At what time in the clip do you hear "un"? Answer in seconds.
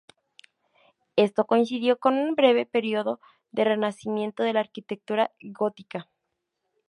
2.17-2.33